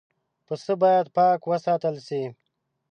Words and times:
پسه 0.45 0.73
باید 0.81 1.05
پاک 1.15 1.41
وساتل 1.49 1.95
شي. 2.07 2.23